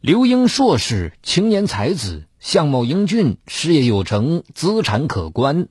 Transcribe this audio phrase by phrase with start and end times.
[0.00, 5.66] 刘英硕士，青年才子，相貌英俊，事业有成，资产可观。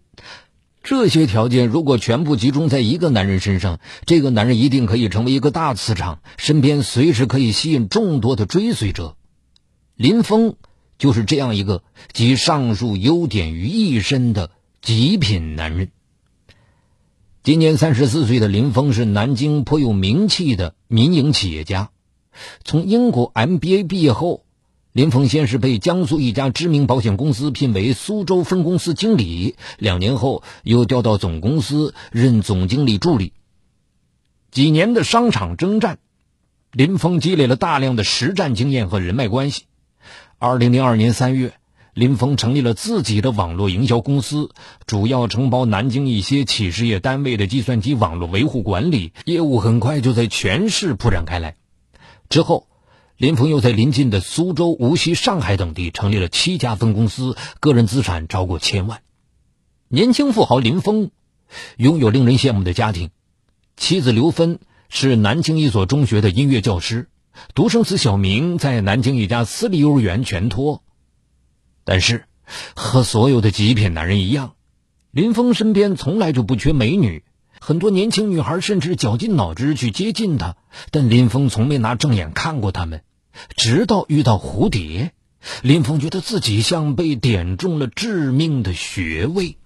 [0.84, 9.16] 这些条件如果全部集中在一个男人身上，这个男人一定可以成为一个大磁场，身边随时可以吸引众多的追随者。
[9.96, 10.58] 林峰
[10.98, 14.52] 就是这样一个集上述优点于一身的
[14.82, 15.90] 极品男人。
[17.44, 21.92] 今年三十四岁的林峰是南京颇有名气的民营企业家。
[22.64, 24.44] 从英国 MBA 毕业后，
[24.92, 33.34] 林峰先是被江苏一家知名保险公司聘为苏州分公司经理，两年后又调到总公司任总经理助理。
[34.50, 36.00] 几年的商场征战，
[36.72, 39.66] 林峰积累了大量的实战经验和人脉关系。
[40.40, 41.54] 二零零二年三月，
[41.94, 44.50] 林峰成立了自己的网络营销公司，
[44.88, 51.56] 主要承包南京一些企事业单位的计算机网络维护管理业务，很快就在全市铺展开来。
[52.30, 52.68] 之后，
[53.16, 59.02] 林峰又在临近的苏州、无锡、上海等地成立了七家分公司，个人资产超过千万。
[59.88, 61.12] 年轻富豪林峰
[61.78, 63.10] 拥有令人羡慕的家庭，
[63.78, 67.08] 妻子刘芬是南京一所中学的音乐教师，
[67.56, 70.84] 独生子小明在南京一家私立幼儿园全托。
[71.86, 72.26] 但是，
[72.76, 74.56] 和所有的极品男人一样，
[75.12, 77.24] 林峰身边从来就不缺美女。
[77.60, 80.56] 很多年轻女孩甚至绞尽脑汁去接近他，
[80.92, 83.02] 但林峰从没拿正眼看过他们。
[83.56, 85.12] 直到遇到蝴蝶，
[85.62, 89.58] 林峰觉得自己像被点中了致命的穴位。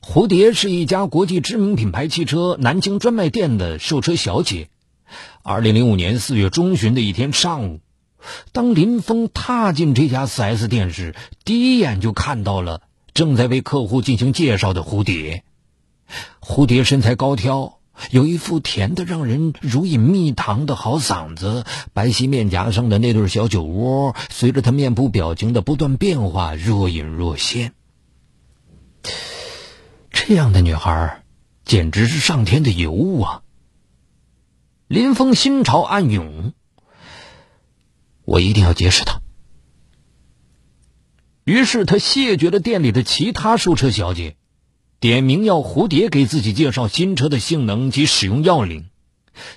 [0.00, 4.68] 蝴蝶是一家国际知名品牌汽车南京专卖店的售车小姐。
[5.42, 7.80] 二零零五年四月中旬的一天上午，
[8.52, 12.82] 当林峰踏进这家 4S 店时，第一眼就看到了
[13.14, 15.44] 正在为客户进行介绍的蝴蝶。
[16.40, 27.72] 蝴蝶身材高挑，有一副甜的让人如饮蜜糖的好嗓子，白皙面颊上的那对小酒窝，随着她面部表情的不断变化，若隐若现。
[30.10, 31.22] 这样的女孩，
[31.64, 33.42] 简直是上天的尤物啊！
[34.88, 36.52] 林峰心潮暗涌，
[38.24, 39.20] 我一定要结识她。
[41.44, 44.35] 于是他谢绝了店里的其他收车小姐。
[44.98, 48.86] 点名要蝴蝶给自己介绍新车的性能及使用要领。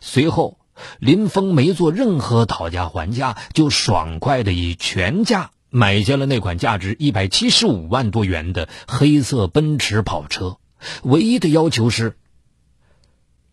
[0.02, 0.60] 随后，
[1.00, 10.58] 林峰没做任何讨价还价，就爽快的以全价买下了那款价值一百七十五万多元的黑色奔驰跑车。
[11.04, 12.18] 唯一的要求是，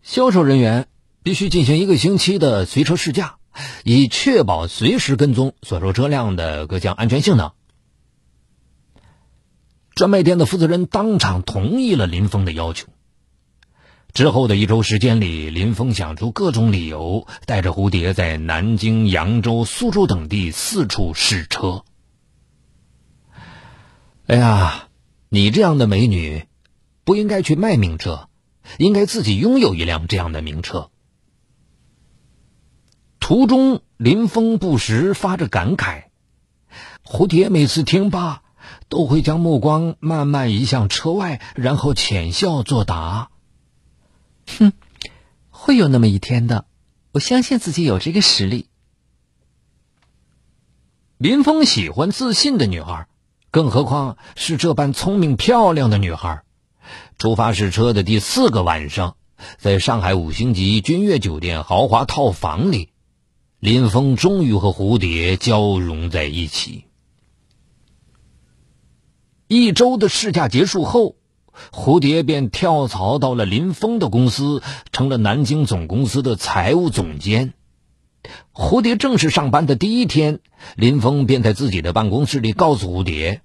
[0.01, 0.87] 销售人员
[1.23, 3.35] 必须进行一个星期的随车试驾，
[3.83, 7.51] 以确保随时跟踪所售车辆的各项安全性能。
[9.97, 12.87] 专卖店的负责人当场同意了林峰的要求。
[14.13, 21.83] 之后的一周时间里，林峰想出各种理由，带着蝴蝶在南京、扬州、苏州等地四处试车。
[24.27, 24.87] 哎呀，
[25.29, 26.45] 你这样的美女，
[27.03, 28.29] 不应该去卖名车，
[28.77, 30.91] 应该自己拥有一辆这样的名车。
[33.19, 36.03] 途中，林峰不时发着感慨，
[37.03, 38.43] 蝴蝶每次听罢。
[38.89, 43.29] 都会将目光慢慢移向车外，然后浅笑作答
[44.59, 44.73] ：“哼，
[45.49, 46.65] 会有那么一天的，
[47.11, 48.67] 我相信自己有这个实力。”
[51.17, 53.07] 林峰喜欢自信的女孩，
[53.49, 56.43] 更何况是这般聪明漂亮的女孩。
[57.17, 59.17] 出发试车的第四个晚上，
[59.57, 62.89] 在上海五星级君悦酒店豪华套房里，
[63.59, 66.86] 林峰终于和蝴蝶交融在一起。
[69.47, 71.15] 一周的试驾结束后，
[71.71, 77.53] 蝴蝶便跳槽到了林峰的公司，成了南京总公司的财务总监。
[78.51, 80.41] 蝴蝶正式上班的第一天，
[80.75, 83.41] 林峰便在自己的办公室里告诉蝴蝶：“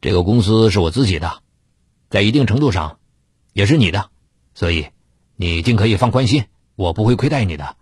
[0.00, 1.42] 这个公司是我自己的，
[2.08, 2.98] 在一定程度上
[3.52, 4.10] 也是你的，
[4.54, 4.86] 所以
[5.34, 6.44] 你尽可以放宽心，
[6.76, 7.76] 我不会亏待你的。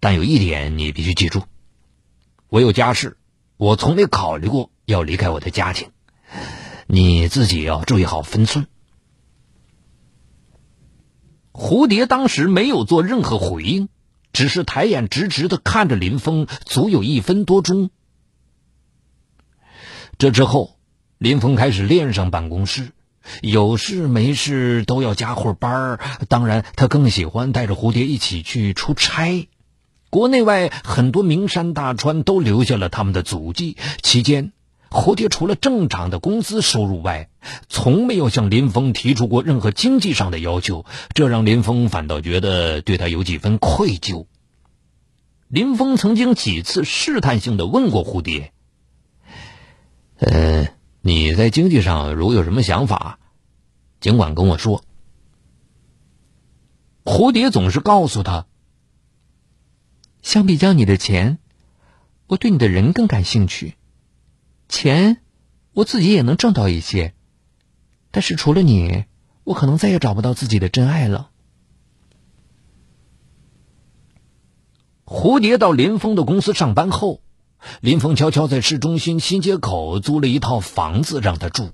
[0.00, 1.42] 但有一点你必须记住：
[2.48, 3.18] 我有家室，
[3.58, 5.90] 我从没考虑过要离开我的家庭。”
[6.86, 8.66] 你自己要注意好分寸。
[11.52, 13.88] 蝴蝶当时没有做任何回应，
[14.32, 17.90] 只是抬眼直直的看着林峰，足有一分多钟。
[20.18, 20.78] 这之后，
[21.18, 22.92] 林峰开始练上办公室，
[23.40, 25.98] 有事没事都要加会班
[26.28, 29.48] 当然，他更喜欢带着蝴蝶一起去出差，
[30.10, 33.76] 国内外很多名山大川都留下了他们的足迹。
[34.02, 34.52] 期间。
[34.90, 37.28] 蝴蝶除了正常的工资收入外，
[37.68, 44.26] 从没有向林峰提出过任何经济上的要求，这让林峰反倒觉得对他有几分愧疚。
[45.48, 48.52] 林峰曾经几次试探性的问过蝴蝶
[50.18, 50.68] ：“呃，
[51.00, 53.18] 你在经济上如有什么想法，
[54.00, 54.84] 尽管跟我说。”
[57.04, 58.46] 蝴蝶总是告诉他
[60.22, 61.38] ：“相比较你的钱，
[62.26, 63.74] 我对你的人更感兴趣。
[64.76, 65.22] 钱，
[65.72, 67.14] 我自己也能挣到一些，
[68.10, 69.06] 但是除了你，
[69.42, 71.30] 我可能再也找不到自己的真爱了。”
[75.06, 77.22] 蝴蝶到林峰的公司上班后，
[77.80, 81.70] 林峰悄悄在市中心新街口租了一套房子让他住。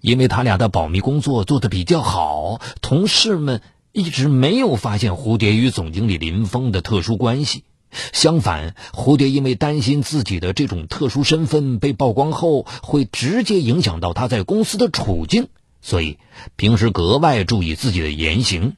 [0.00, 3.62] 因为他俩的保密工作做得比较好，同事们
[3.92, 7.64] 一直没有发现蝴蝶与总经理林峰的特殊关系。
[8.12, 15.48] 相反，蝴蝶因为担心自己的这种特殊身份被曝光后会直接影响到他在公司的处境，
[15.80, 16.18] 所以
[16.56, 18.74] 平时格外注意自己的言行。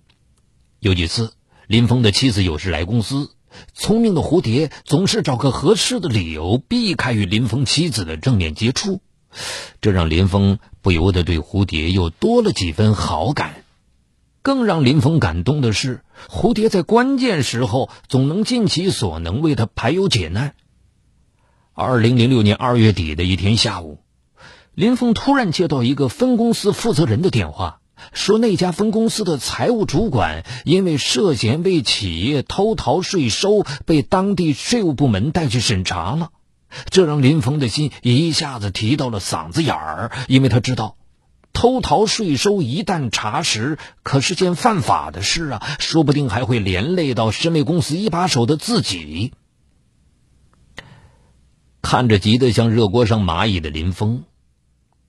[0.81, 1.32] 有几次，
[1.66, 3.31] 林峰的妻子有事来公司。
[3.72, 9.00] 聪明的蝴蝶总是找个合适的理由避开与林峰妻子的正面接触，
[9.81, 13.63] 这让林峰不由得对蝴蝶又多了几分好感。
[14.44, 20.55] 更让林峰感动的是，蝴蝶在关键时候总能尽其所能为他排忧解难。
[21.73, 24.00] 二零零六年二月底的一天下午，
[24.75, 27.81] 林峰突然接到一个分公司负责人的电话。
[28.12, 36.29] 说那家分公司的财务主管因为涉嫌为企业偷逃税收，被当地税务部门带去审查了。
[36.90, 40.97] 这让林峰的心一下子提到了嗓子眼儿，因为他知道，
[41.64, 49.32] 偷逃税收一旦查实，可是件犯法的事啊，说不定还会连累到身为公司一把手的自己。
[51.81, 54.25] 看着急得像热锅上蚂蚁的林峰。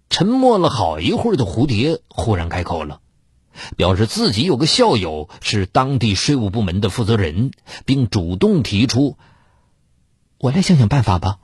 [0.09, 3.01] 沉默了好一会儿的蝴蝶忽然开口了，
[3.75, 7.51] 表示自己有个校友是当地税务部门的负责人，
[7.83, 9.17] 并主动提出
[10.39, 11.39] ：“我来想想办法吧。”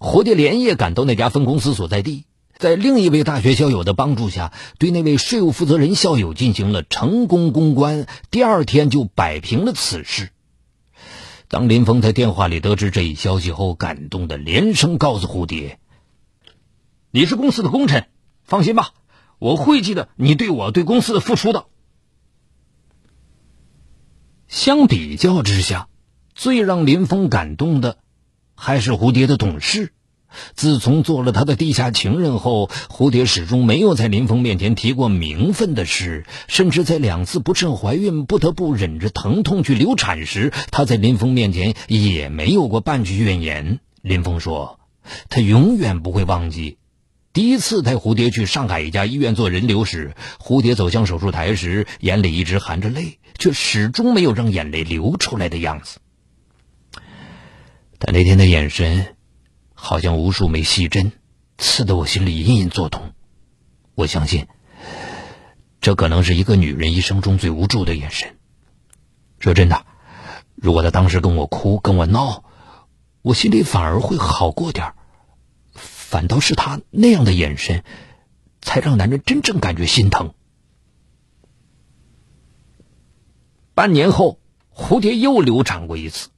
[0.00, 2.24] 蝴蝶连夜赶到那家分公司所在地，
[2.60, 8.06] 在另一位大学校友的帮助下，对那位税务负责人校友进行了成功公关。
[8.30, 10.28] 第二天就摆平了此事。
[11.48, 15.80] 当林峰在电话里得知这一消息后，感动的连声告诉蝴蝶。
[17.10, 18.08] 你是公司的功臣，
[18.44, 18.90] 放心吧，
[19.38, 21.64] 我会记得你对我对公司的付出的。
[24.48, 25.88] 相比较之下，
[26.34, 27.96] 最让林峰感动的
[28.54, 29.94] 还是蝴蝶的懂事。
[30.54, 43.80] 自从做了他的地下情人后，蝴蝶始终没有在林峰面前提过名分的事，甚至在两次不慎怀孕、不得不忍着疼痛去流产时，他在林峰面前也没有过半句怨言。
[44.02, 44.80] 林峰说
[45.28, 46.78] ：“他永远不会忘记。”
[47.32, 55.98] 第一次带蝴蝶去上海一家医院做人流时，蝴蝶走向手术台时，眼里一直含着泪，却始终没有让眼泪流出来的样子。
[58.00, 59.14] 他那天的眼神，
[59.82, 61.10] 好像无数枚细针，
[61.56, 63.14] 刺得我心里隐隐作痛。
[63.94, 64.46] 我相信，
[65.80, 68.36] 这可能是一个女人一生中最无助的眼神。
[69.38, 69.86] 说真的，
[70.54, 72.44] 如果她当时跟我哭、跟我闹，
[73.22, 74.94] 我心里反而会好过点儿。
[75.72, 77.82] 反倒是她那样的眼神，
[78.60, 80.34] 才让男人真正感觉心疼。
[83.74, 84.38] 半年后，
[84.74, 86.28] 蝴蝶又流产过一次，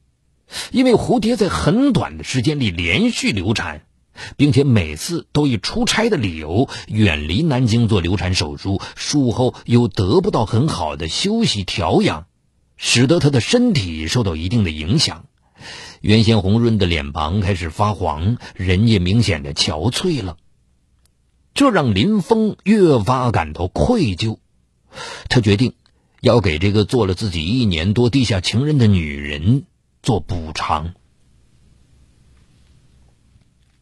[0.70, 3.82] 因为蝴蝶在很短的时间里连续流产，
[4.36, 12.26] 并且每次都以出差的理由远离南京做流产手术，术后又得不到很好的休息调养，
[12.76, 15.26] 使得她的身体受到一定的影响。
[16.00, 20.36] 原先红润的脸庞开始发黄，人也明显的憔悴了。
[21.54, 24.38] 这让林峰越发感到愧疚。
[25.28, 25.74] 他决定
[26.20, 29.64] 要给这个做了自己一年多地下情人的女人
[30.02, 30.94] 做补偿。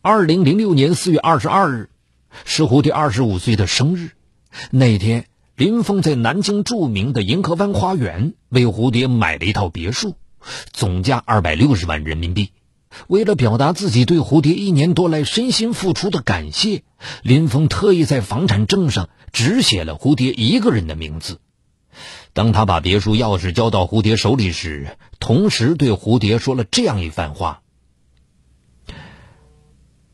[0.03, 1.89] 二零零六年四月二十二日，
[2.45, 4.11] 是蝴蝶二十五岁的生日。
[4.71, 10.15] 那天，林峰在南京著名的银河湾花园为蝴蝶买了一套别墅。
[10.73, 12.53] 总价二百六十万人民币。
[13.07, 16.83] 为了表达自己对蝴蝶一年多来身心付出的感谢，
[17.23, 21.41] 林峰特意在房产证上只写了蝴蝶一个人的名字。
[22.33, 27.63] 当他把别墅钥匙交到蝴蝶手里时，同时对蝴蝶说了这样一番话：“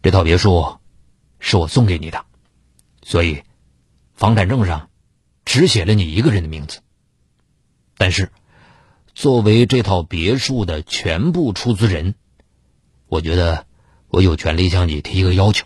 [0.02, 0.78] 这套别墅
[1.38, 2.24] 是我送给你的，
[3.02, 3.42] 所以
[4.14, 4.90] 房产证上
[5.44, 6.80] 只写了你一个人的名字。
[7.96, 8.30] 但是。”
[9.16, 12.16] 作为这套别墅的全部出资人，
[13.06, 13.64] 我觉得
[14.08, 15.64] 我有权利向你提一个要求：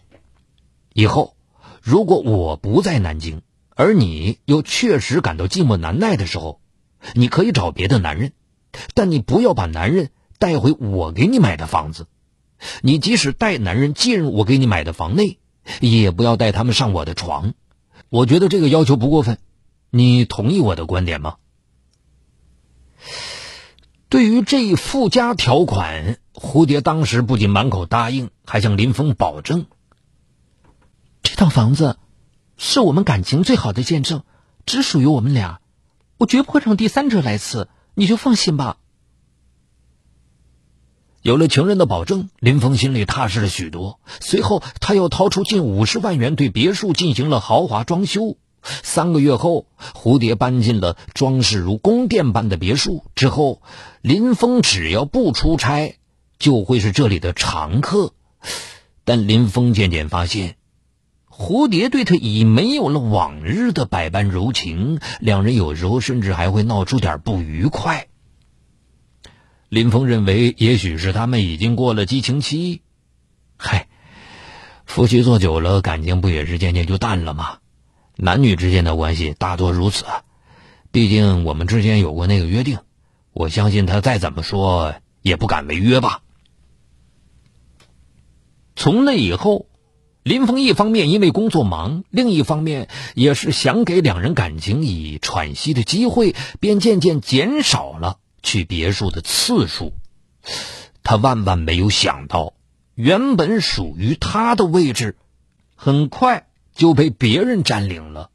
[0.94, 1.34] 以后
[1.82, 3.42] 如果我不在南京，
[3.80, 6.60] 而你又确实感到寂寞难耐的时候，
[7.14, 8.32] 你可以找别的男人，
[8.92, 12.06] 但你不要把男人带回我给你买的房子。
[12.82, 15.38] 你即使带男人进入我给你买的房内，
[15.80, 17.54] 也不要带他们上我的床。
[18.10, 19.38] 我觉得这个要求不过分，
[19.88, 21.36] 你同意我的观点吗？
[24.10, 29.64] 对于这一附加条款，蝴蝶当时不仅满口答应，还向林峰保证：
[31.22, 31.96] 这套房子
[32.62, 34.22] 是我们感情最好的见证，
[34.66, 35.62] 只属于我们俩，
[36.18, 38.76] 我绝不会让第三者来此，你就放心吧。
[41.22, 43.98] 有了情人的保证，林峰心里踏实了许多。
[44.20, 48.36] 随后，他又掏出近五十万元，对别墅进行了豪华装修。
[48.62, 49.64] 三个月后，
[49.94, 53.06] 蝴蝶搬进了装饰如宫殿般的别墅。
[53.14, 53.62] 之后，
[54.02, 55.98] 林峰只要不出差，
[56.38, 58.12] 就会是这里的常客。
[59.04, 60.56] 但林峰渐渐发现，
[61.40, 68.08] 蝴蝶对他已没有了往日的百般柔情，两人有时候甚至还会闹出点不愉快。
[69.70, 72.82] 林峰认为，也许是他们已经过了激情期。
[73.56, 73.88] 嗨，
[74.84, 77.60] 夫妻做久了，感情不也是渐渐就淡了吗？
[78.16, 80.04] 男女之间的关系大多如此。
[80.92, 82.80] 毕竟我们之间有过那个约定，
[83.32, 86.20] 我相信他再怎么说也不敢违约吧。
[88.76, 89.69] 从那以后，
[90.22, 98.18] 林峰一方面因为工作忙，另一方面也是想给两人感情以喘息的机会，便渐渐减少了。
[98.42, 99.92] 去别墅的次数，
[101.02, 102.54] 他万万没有想到，
[102.94, 105.16] 原本属于他的位置，
[105.74, 108.30] 很快就被别人占领了。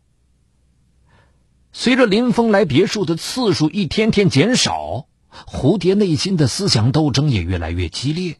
[1.73, 5.07] 随着林峰来别墅的次数一天天减少，
[5.47, 8.37] 蝴蝶内心的思想斗争也越来越激烈，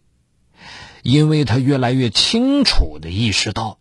[1.05, 3.77] 因为他越来越清楚的意识到，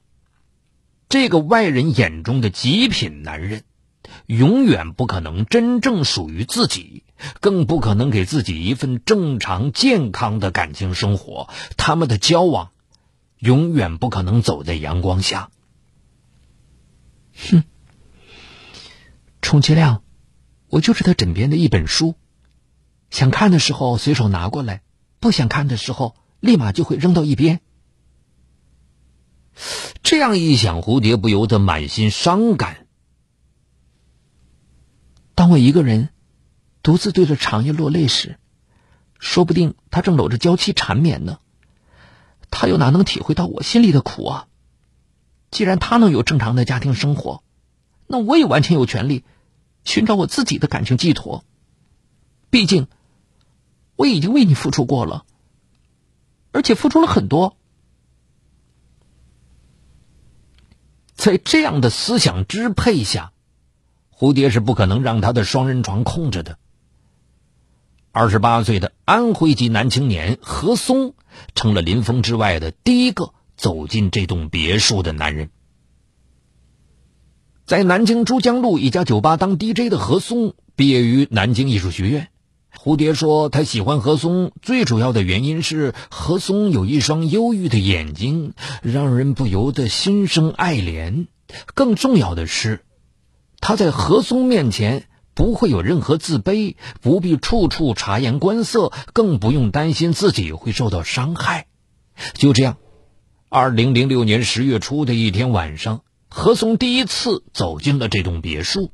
[1.08, 3.64] 这个外人眼中的极品男人。
[4.26, 7.02] 永远不可能真正属于自己，
[7.40, 11.48] 更不可能给自己一份正常健康的感情生活。
[11.78, 12.72] 他们的交往，
[13.38, 15.50] 永远不可能走在阳光下。
[17.50, 17.64] 哼，
[19.40, 20.02] 充其量，
[20.68, 22.16] 我就是他枕边的一本书，
[23.08, 24.82] 想看的时候随手拿过来，
[25.20, 26.14] 不想看的时候
[26.44, 27.60] 立马就会扔到一边。
[30.02, 32.86] 这样一想，蝴蝶不由得满心伤感。
[35.34, 36.10] 当我一个人
[36.82, 38.38] 独自对着长夜落泪时，
[39.18, 41.38] 说不定他正搂着娇妻缠绵呢。
[42.50, 44.46] 他又哪能体会到我心里的苦啊？
[45.50, 47.42] 既然他能有正常的家庭生活，
[48.06, 49.24] 那我也完全有权利
[49.84, 51.44] 寻找我自己的感情寄托。
[52.50, 52.86] 毕竟
[53.96, 55.24] 我已经为你付出过了，
[56.54, 57.56] 而且付出了很多。
[61.14, 63.32] 在这样的思想支配下。
[64.16, 66.56] 蝴蝶是不可能让他的双人床空着的。
[68.12, 71.14] 二十八岁的安徽籍男青年何松，
[71.56, 75.50] 成了林峰之外的第一个走进这栋别墅的男人。
[77.66, 82.28] 在南京珠江路一家酒吧当 DJ 的何松，毕业于南京艺术学院。
[82.84, 91.26] 蝴蝶说，他喜欢何松最主要的原因是何松有一双忧郁的眼睛，让人不由得心生爱怜。
[91.72, 92.84] 更重要的是。
[93.58, 101.68] 他在何松面前不会有任何自卑，不必处处察言观色，更不用担心自己会受到伤害。
[102.34, 102.76] 就这样，
[103.48, 108.90] 二零零六年十月初的一天晚上，何松第一次走进了这栋别墅。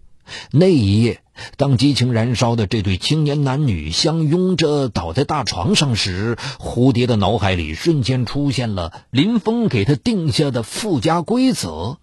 [0.51, 1.23] 那一夜，
[1.57, 11.99] 当激情燃烧的这对青年男女相拥着倒在大床上时，蝴蝶的脑海里瞬间出现了林峰给他定下的附加规则。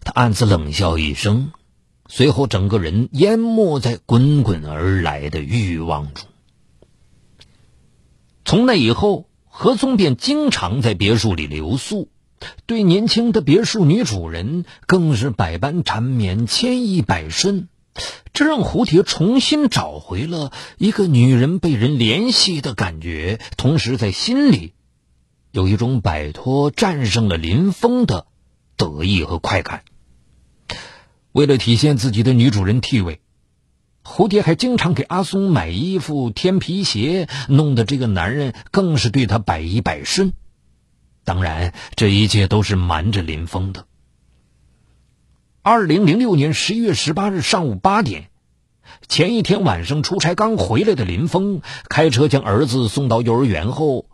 [0.00, 1.52] 他暗自冷笑一声。
[2.10, 6.26] 随后，整个人淹没在滚滚而来的欲望中。
[8.46, 12.08] 从那以后，何松便经常在别墅里留宿，
[12.66, 17.68] 对年轻的别墅女主人更是百般缠绵、千依百顺。
[18.32, 24.74] 这让蝴蝶重新找回了一个女人被人怜惜的感觉，同时在心里
[25.50, 28.26] 有一种摆脱、战胜了林峰的
[28.76, 29.82] 得意和快感。
[31.32, 33.20] 为了体现自己的女主人地位，
[34.04, 40.32] 蝴蝶还经常给阿松买衣服、添皮鞋，弄得这个男人更是对她百依百顺。
[41.28, 43.84] 当然，这一切都是瞒着林峰的。
[45.60, 48.30] 二零零六年十一月十八日上午八点，
[49.08, 54.06] 前一天晚上出差刚回来的林峰开车将儿子送到幼儿园后，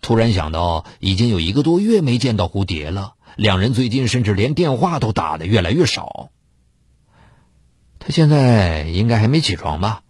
[0.00, 6.30] 突然想到已经有一个多月没见到蝴蝶了，两人最近甚至连电话都打的越来越少。
[7.98, 10.00] 他现在应该还没起床吧？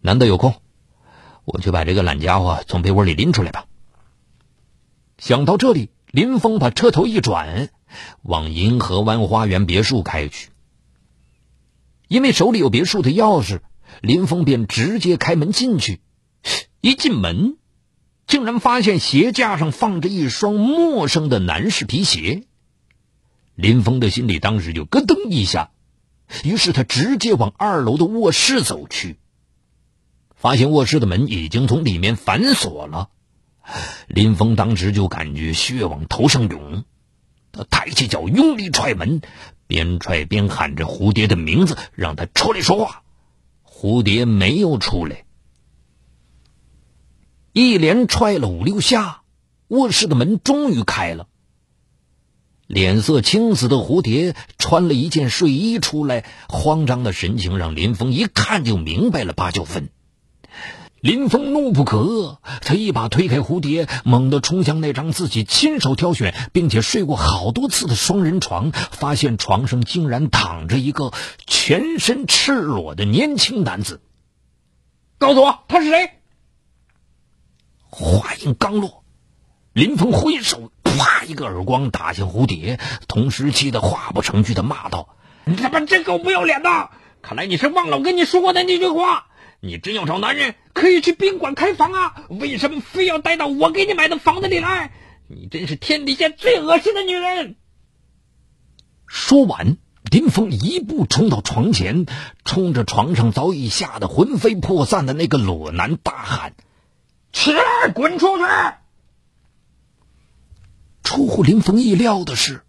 [0.00, 0.54] 难得有空，
[1.44, 3.66] 我去把这个懒家伙从被窝里拎出来吧。
[5.18, 7.70] 想到这里，林峰把车头一转，
[8.22, 10.50] 往银河湾花园别墅开去。
[12.08, 13.60] 因为手里有别墅的钥匙，
[14.02, 16.00] 林峰便直接开门进去。
[16.80, 17.56] 一进门，
[18.26, 22.44] 竟然发现鞋架上放着一双陌生的男士皮鞋。
[23.54, 25.70] 林峰的心里当时就咯噔一下，
[26.42, 29.18] 于是他直接往二楼的卧室走去。
[30.34, 33.08] 发现卧室的门已经从里面反锁了，
[34.06, 36.84] 林峰当时就感觉血往头上涌，
[37.52, 39.22] 他抬起脚用力踹门，
[39.66, 43.02] 边踹边喊着蝴蝶的名字，让他出来说话。
[43.64, 45.24] 蝴蝶没有出来，
[47.52, 49.22] 一连踹了五六下，
[49.68, 51.26] 卧室的门终于开了。
[52.66, 59.90] 脸色青紫的蝴蝶穿了一件睡衣出来，慌张的神情让林峰一看就明白了八九分。
[61.04, 71.12] 林峰怒不可遏，他一把推开蝴蝶，猛地冲向那张自己亲手挑选并且睡过好多次的双人床，发现床上竟然躺着一个
[71.46, 74.00] 全身赤裸的年轻男子。
[75.18, 76.10] 告诉我他是谁？
[77.90, 79.04] 话音刚落，
[79.74, 85.10] 林峰挥手啪一个耳光打向蝴蝶，同时气得话不成句的骂道
[85.44, 86.88] ：“你他妈真够不要脸的！
[87.20, 89.26] 看来你是忘了我跟你说过的那句话。”
[89.64, 92.26] 你真要找男人，可以去宾馆开房啊！
[92.28, 94.92] 为什么非要带到我给你买的房子里来？
[95.26, 97.56] 你真是天底下最恶心的女人！
[99.06, 102.04] 说完，林峰一步冲到床前，
[102.44, 106.52] 冲着床上早已吓得魂飞魄散的那个裸男大喊
[107.32, 107.62] ：“起来，
[107.94, 108.44] 滚出去！”
[111.02, 112.64] 出乎林峰意料的是，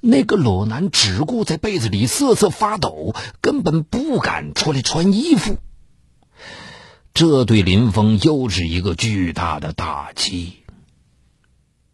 [0.00, 5.58] 那个裸男只顾在被子里瑟瑟发抖，根本不敢出来穿衣服。
[7.12, 10.64] 这对林峰又是一个巨大的打击。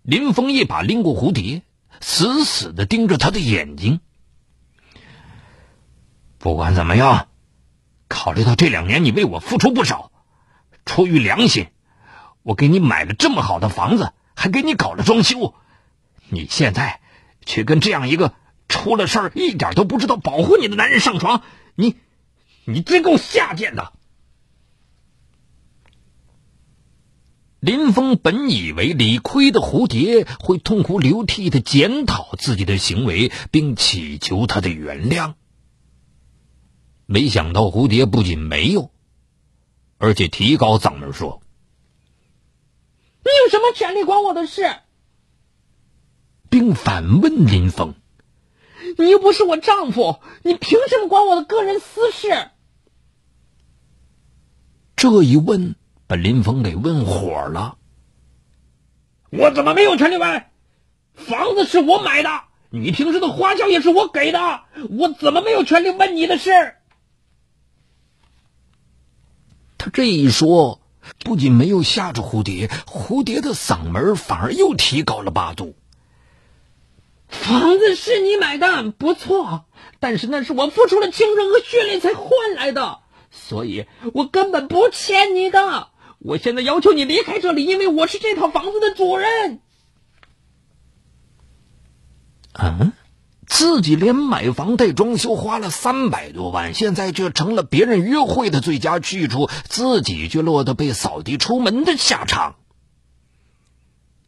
[0.02, 1.62] 林峰一把拎过蝴蝶，
[2.00, 4.00] 死死的盯着他的眼睛。
[6.38, 7.29] 不管怎么样，
[8.07, 10.12] 考虑到这两年你为我付出不少，
[10.85, 11.68] 出于良心，
[12.42, 15.55] 我给你买了这么好的房子，还给你搞了装修，
[16.29, 17.00] 你现在
[17.44, 18.35] 却跟这样一个
[18.68, 21.42] 出了事儿一点都不知道保护你的男人上床，
[21.74, 21.96] 你，
[22.64, 23.92] 你真够下贱的！
[27.66, 35.35] 林峰本以为理亏的蝴蝶会痛哭流涕的检讨自己的行为，并祈求他的原谅。
[37.07, 38.92] 没想到蝴蝶不仅没有，
[39.98, 41.42] 而且提高嗓门说
[43.24, 44.62] ：“你有什么权利管我的事？”
[46.48, 47.96] 并反问林峰
[48.96, 52.48] ：“你又不是我丈夫，你凭什么管我的个人私事？”
[54.94, 55.74] 这一问。
[56.07, 57.77] 把林峰给问火了。
[59.31, 60.47] 我怎么没有权利问？
[61.14, 66.75] 房子是我买的，你平时的花销也是我给的，我怎么没有权利问你的事？
[69.79, 70.81] 他这一说，
[71.25, 75.75] 不仅没有吓住蝴蝶，蝴蝶的嗓门反而又提高了八度。
[77.29, 79.64] 房子是你买的，不错，
[79.99, 85.88] 但是那是我付出了青春和血泪才换来的，所以我根本不欠你的。
[86.27, 89.61] 我现在要求你离开这里，因为我是这套房子的主人。
[92.53, 92.93] 嗯，
[93.47, 102.57] 自己连买房带装修花了三百多万，现在却成了别人约会的最佳去处，自己却落得被扫地出门的下场。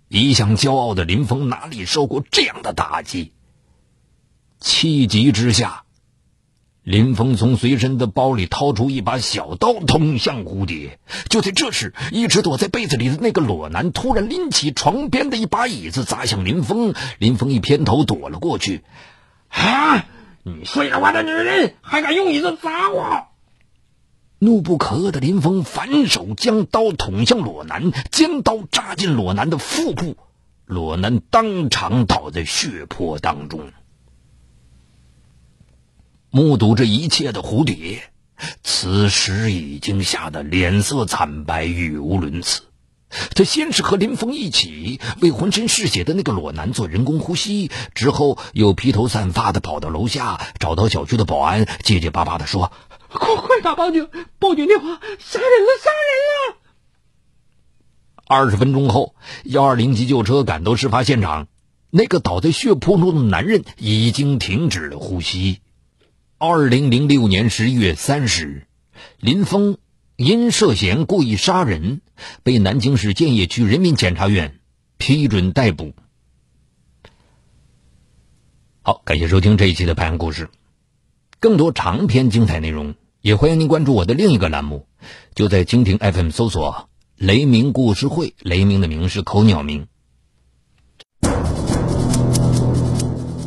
[0.06, 3.32] 一向骄傲的林峰哪里受过这样的打击？
[4.60, 5.82] 气急之下。
[6.88, 10.98] 林峰从随身的包里掏出一把小刀，捅向蝴蝶。
[11.28, 16.94] 就在这时，一直躲在被子里的那个裸男突然拎起床边的一把椅子砸向林峰。
[17.18, 18.84] 林峰一偏头躲了过去。
[19.48, 20.06] 啊！
[20.44, 23.26] 你睡了我的女人，还敢用椅子砸我！
[24.38, 30.16] 怒不可遏的林峰反手将刀捅向裸男，尖刀扎进裸男的腹部，
[30.64, 33.72] 裸男当场倒在血泊当中。
[36.38, 38.12] 目睹这一切的蝴蝶，
[38.62, 42.62] 此时已经吓得脸色惨白，语无伦次。
[43.34, 52.70] 他先是和林峰一起为浑身是血的那个裸男做人工呼吸，之后又披头散发的跑到楼下，找到小区的保安，结结巴巴的说
[53.10, 54.08] ：“快快打报警！
[54.38, 54.86] 报警电话！
[55.18, 55.68] 杀人了！
[55.82, 56.56] 杀人了！”
[58.28, 61.48] 二十分钟后，幺二零急救车赶到事发现场，
[61.90, 65.58] 那个倒在血泊中的男人已经停止了呼吸。
[66.40, 68.66] 二零零六年十一月三十日，
[69.18, 69.76] 林峰
[70.14, 72.00] 因涉嫌故意杀人，
[72.44, 74.60] 被南京市建邺区人民检察院
[74.98, 75.94] 批准逮捕。
[78.82, 80.44] 好，感谢收听这一期的《拍案故事》，
[81.40, 84.86] 更多长篇精彩内容，也欢迎您关注我的另一个栏目，
[85.34, 89.88] 就在蜻蜓 FM 搜索“雷鸣故事会”，雷鸣的鸣是口鸟鸣。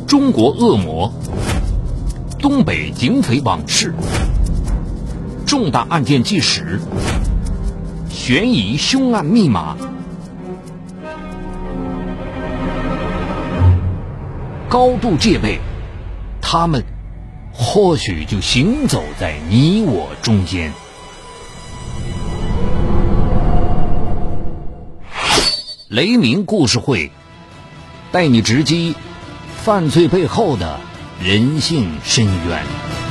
[0.06, 1.10] 中国恶魔，
[2.42, 3.94] 东北警匪往事。
[5.46, 6.80] 重大案件纪实，
[8.10, 9.76] 悬疑凶案密码，
[14.68, 15.60] 高度戒备，
[16.40, 16.82] 他们
[17.52, 20.72] 或许就行走在你我中间。
[25.88, 27.12] 雷鸣故事会，
[28.10, 28.96] 带你直击
[29.62, 30.80] 犯罪背后的
[31.24, 33.01] 人性深渊。